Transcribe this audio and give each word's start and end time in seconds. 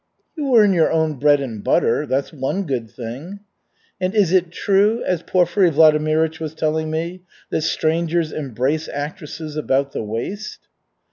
"You 0.35 0.57
earn 0.57 0.73
your 0.73 0.91
own 0.91 1.19
bread 1.19 1.39
and 1.41 1.63
butter. 1.63 2.07
That's 2.07 2.33
one 2.33 2.63
good 2.65 2.89
thing." 2.89 3.41
"And 3.99 4.15
is 4.15 4.31
it 4.33 4.49
true, 4.49 5.03
as 5.03 5.21
Porfiry 5.21 5.69
Vladimirych 5.69 6.39
was 6.39 6.55
telling 6.55 6.89
me, 6.89 7.21
that 7.51 7.61
strangers 7.61 8.31
embrace 8.31 8.87
actresses 8.89 9.55
about 9.55 9.91
the 9.91 10.01
waist?" 10.01 10.67